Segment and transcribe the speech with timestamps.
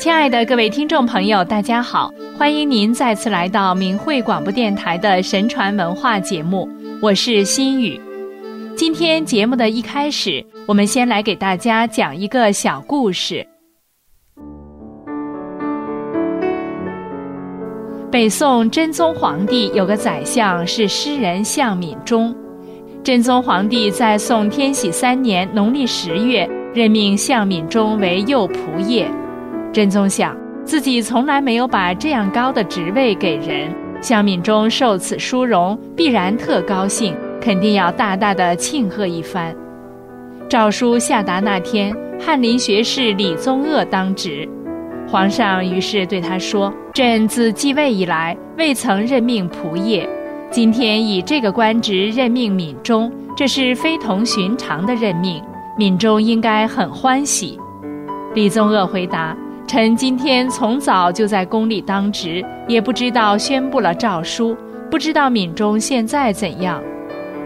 [0.00, 2.10] 亲爱的各位听众朋友，大家好！
[2.38, 6.66] 欢迎您再次来到明慧广播电台的神传文化节目，
[7.02, 8.00] 我是心雨。
[8.74, 13.46] 今天节目的一开始，我们先来给大家讲一个小故事。
[18.10, 22.34] 北宋真宗皇帝有个宰相是诗人向敏中，
[23.04, 29.06] 真宗皇帝在宋天禧三年农历十月任命向敏中为右仆射。
[29.72, 39.54] 真宗想，自己从来没有把这样高的职位给人，向敏中受此殊荣，必然特高兴，肯定要大大的庆贺一番。
[40.48, 44.48] 诏书下达那天，翰林学士李宗鄂当值，
[45.08, 50.04] 皇上于是对他说：“朕自继位以来，未曾任命仆射，
[50.50, 55.40] 今天以这个官职任命敏中，这是非同寻常的任命，
[55.78, 57.56] 敏中应该很欢喜。”
[58.34, 59.36] 李宗鄂回答。
[59.70, 64.56] 臣今天从早就在宫里当值，也不知道宣布了诏书，
[64.90, 66.82] 不知道敏中现在怎样。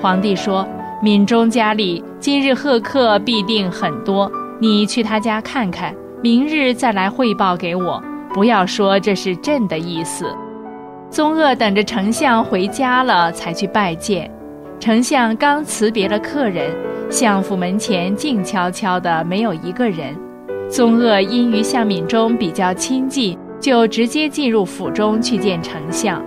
[0.00, 0.64] 皇帝说
[1.02, 8.00] ：“敏中家里今日贺客必定很多，你去他家看看，明日再来汇报给我。
[8.32, 10.32] 不要说这是朕的意思。”
[11.10, 14.30] 宗鄂等着丞相回家了，才去拜见。
[14.78, 16.70] 丞相刚辞别了客人，
[17.10, 20.16] 相府门前静悄悄的，没有一个人。
[20.72, 26.24] 宗鄂因与向敏中比较亲近，就直接进入府中去见丞相。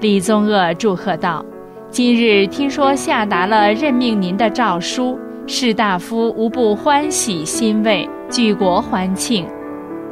[0.00, 1.44] 李宗鄂祝贺道
[1.92, 9.46] ：“今日听说下达了任命您的诏书，士大夫无不欢喜欣慰，举国欢庆。”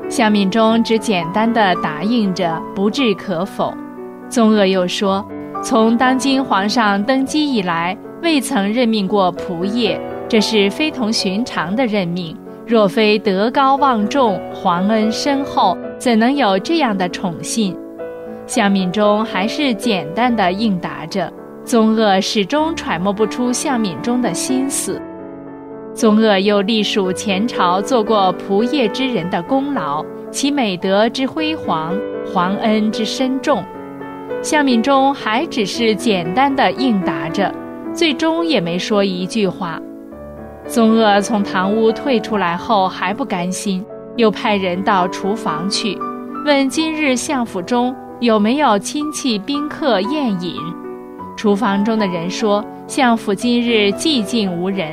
[0.06, 3.72] 向敏中只简单的答应着，不置可否。
[4.28, 5.24] 宗鄂又说
[5.64, 12.36] ：“从当今皇上登基以来，未曾任命过仆射，这是非同寻常的任命。”
[12.72, 17.77] 若非德高望重、皇恩深厚，怎能有这样的宠信？
[18.46, 21.30] 向敏中还是简单的应答着。
[21.66, 24.98] 宗鄂始终揣摩不出向敏中的心思。
[25.92, 31.94] 宗鄂又隶属前朝做过仆射之人的功劳，其美德之辉煌，
[32.32, 33.62] 皇恩之深重。
[34.40, 37.55] 向敏中还只是简单的应答着，
[37.92, 39.78] 最终也没说一句话。
[40.67, 43.84] 宗鄂从堂屋退出来后还不甘心，
[44.17, 45.98] 又派人到厨房去，
[46.46, 50.55] 问今日相府中有没有亲戚宾客宴饮。
[51.36, 54.89] 厨房中的人说，相府今日寂静无人。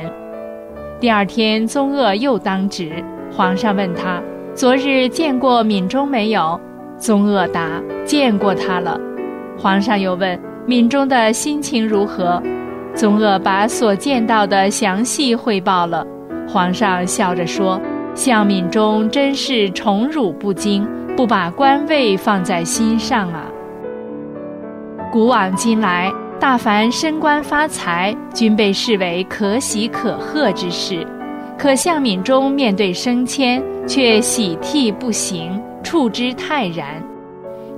[0.98, 2.92] 第二天，宗鄂又当值，
[3.32, 4.20] 皇上问他
[4.54, 6.60] 昨日见过敏中没有？
[6.98, 9.00] 宗鄂答见过他了。
[9.56, 12.42] 皇上又问敏中的心情如何？
[12.94, 16.06] 宗鄂把所见到的详细汇报了，
[16.48, 17.80] 皇上笑着说
[18.14, 20.86] ：“向敏中真是宠辱不惊，
[21.16, 23.44] 不把官位放在心上啊。”
[25.10, 31.06] 古往今来，大凡升官发财，均被视为可喜可贺之事，
[31.56, 37.02] 可向敏中面对升迁，却喜涕不行，处之泰然。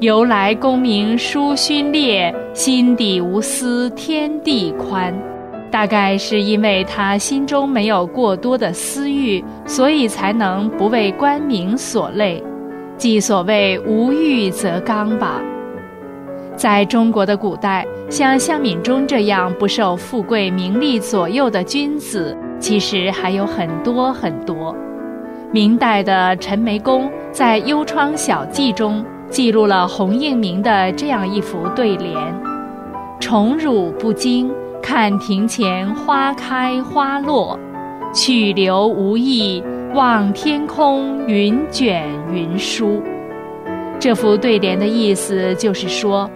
[0.03, 5.15] 由来功名殊勋烈，心底无私天地宽。
[5.71, 12.43] 大概是因为他心中没有过多的私欲，所以才能不为官名所累，
[12.97, 15.41] 即所谓无欲则刚吧。
[16.57, 24.75] 在中国的古代，像向敏中这样不受富贵名利左右的君子，其实还有很多很多。
[25.53, 29.05] 明代的陈眉公在《幽窗小记》中。
[29.33, 32.15] 记录了洪应明的这样一幅对联
[33.19, 37.59] ：“宠辱不惊，看庭前花开花落；
[38.13, 43.03] 去留无意，望天空云卷云舒。”
[43.99, 46.29] 这幅对联的意思就是说，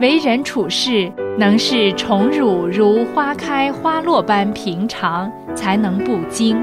[0.00, 6.56] 为人处事能使宠辱如花开花落般平常，才能不惊；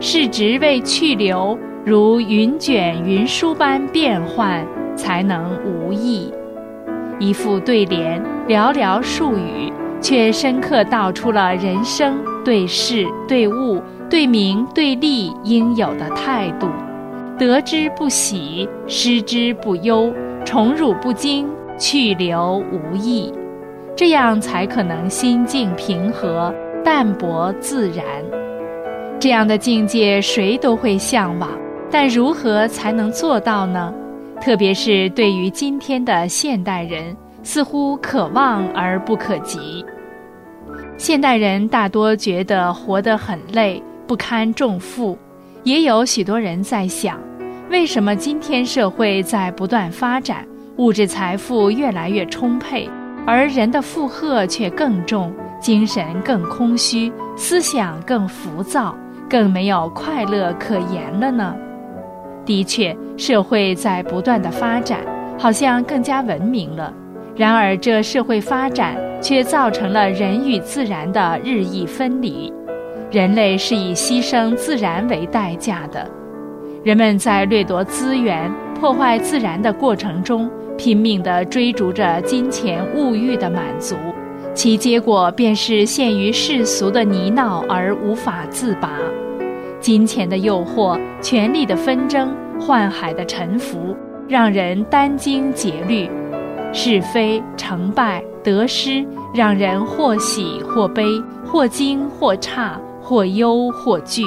[0.00, 4.66] 是职位去留如云卷云舒般变幻。
[4.96, 6.32] 才能无益。
[7.18, 16.68] 一副对联，寥寥数语，却深刻道出了人生对事、对物、对名、对利应有的态度：
[17.38, 20.12] 得之不喜，失之不忧，
[20.44, 21.48] 宠辱不惊，
[21.78, 23.32] 去留无意。
[23.96, 26.54] 这样才可能心境平和、
[26.84, 28.04] 淡泊自然。
[29.18, 31.48] 这样的境界，谁都会向往，
[31.90, 33.90] 但如何才能做到呢？
[34.40, 39.84] 特别是对于今天的现代人，似乎可望而不可及。
[40.96, 45.18] 现代人大多觉得活得很累，不堪重负，
[45.64, 47.18] 也有许多人在想：
[47.70, 50.46] 为什么今天社会在不断发展，
[50.76, 52.88] 物质财富越来越充沛，
[53.26, 58.96] 而人的负荷却更重，精神更空虚，思想更浮躁，
[59.28, 61.54] 更没有快乐可言了呢？
[62.46, 65.00] 的确，社会在不断的发展，
[65.36, 66.90] 好像更加文明了。
[67.34, 72.50] 然而，这社会发展却造成了人与自然的日益分离，
[73.10, 76.08] 人类是以牺牲自然为代价的。
[76.82, 78.50] 人们在掠夺资源、
[78.80, 80.48] 破坏自然的过程中，
[80.78, 83.96] 拼命地追逐着金钱物欲的满足，
[84.54, 88.88] 其结果便是陷于世俗的泥淖而无法自拔。
[89.86, 93.96] 金钱的诱惑、权力的纷争、宦海的沉浮，
[94.26, 96.10] 让人殚精竭虑；
[96.72, 101.04] 是非成败得失，让人或喜或悲，
[101.44, 104.24] 或惊或诧，或忧或惧。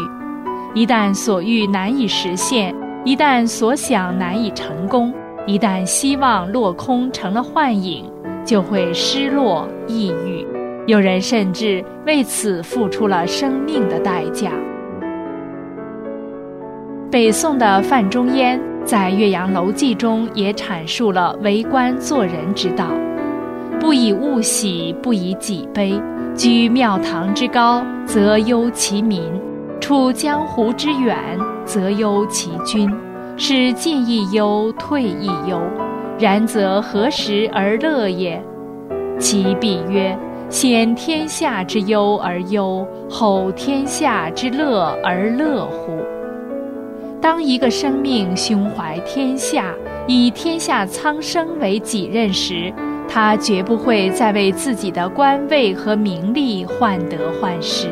[0.74, 2.74] 一旦所欲难以实现，
[3.04, 5.14] 一旦所想难以成功，
[5.46, 8.10] 一旦希望落空成了幻影，
[8.46, 10.48] 就会失落抑郁。
[10.88, 14.54] 有人甚至为此付出了生命的代价。
[17.12, 22.86] 北宋的范仲淹在《岳阳楼记》中也阐述了为官做人之道：
[23.80, 26.00] 不以物喜，不以己悲。
[26.36, 29.24] 居庙堂之高，则忧其民。
[29.82, 31.18] 处江湖之远，
[31.66, 32.88] 则忧其君；
[33.36, 35.60] 是进亦忧，退亦忧。
[36.20, 38.40] 然则何时而乐也？
[39.18, 40.16] 其必曰：
[40.48, 45.98] 先天下之忧而忧，后天下之乐而乐乎？
[47.22, 49.74] 当一个生命胸怀天下，
[50.08, 52.74] 以天下苍生为己任时，
[53.10, 57.88] 他绝不会再为自己的官位和名利患得患失。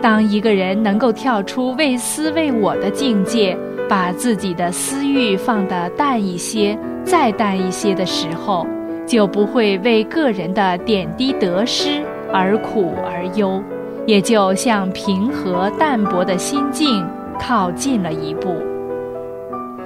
[0.00, 3.54] 当一个人能够跳出为私为我的境界，
[3.86, 8.66] 把自己的私欲放得淡一些、再淡一些的时候，
[9.06, 12.02] 就不会为个人的点滴得失
[12.32, 13.62] 而苦而忧，
[14.06, 17.04] 也就像平和淡泊的心境
[17.40, 18.54] 靠近了一步。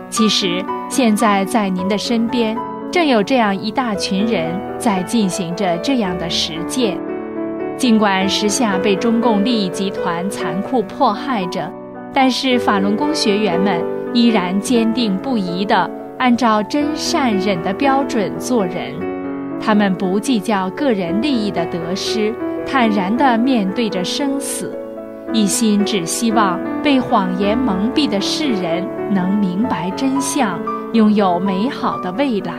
[0.08, 2.56] 其实，现在在您的身边，
[2.90, 6.98] 正有这样一大群人在进行着这样的实践。
[7.78, 11.72] 尽管时下被中共利益集团残酷迫害着，
[12.12, 13.82] 但是法轮功学员们
[14.12, 18.92] 依然坚定不移地按照真善忍的标准做人。
[19.58, 22.34] 他们不计较个人利益的得失，
[22.66, 24.76] 坦然地面对着生死，
[25.32, 30.60] 一心只希望被谎言蒙蔽的世人能明白真相，
[30.92, 32.54] 拥有美好的未来。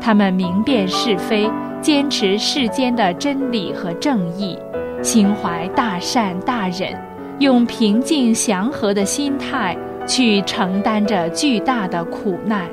[0.00, 1.50] 他们明辨是非。
[1.80, 4.58] 坚持世间的真理和正义，
[5.02, 6.98] 心怀大善大忍，
[7.40, 9.76] 用平静祥和的心态
[10.06, 12.66] 去承担着巨大的苦难。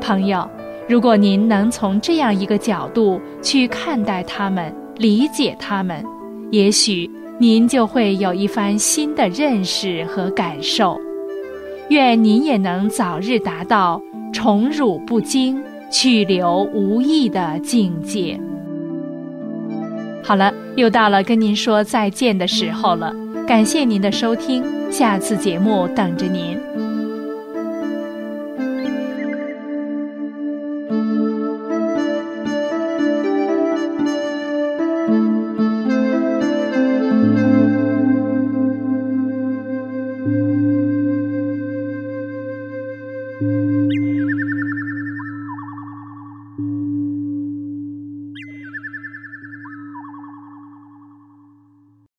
[0.00, 0.48] 朋友，
[0.88, 6.02] 如果您能从这样一个角度去看待他们、理解他们，
[6.50, 10.98] 也许您就会有一番新的认识和感受。
[11.90, 14.00] 愿您也能早日达到
[14.32, 15.62] 宠辱不惊。
[15.90, 18.36] 去留无意的境界。
[20.24, 23.14] 好了，又到了跟您说再见的时候了。
[23.46, 26.58] 感谢您的收听，下次节目等着您。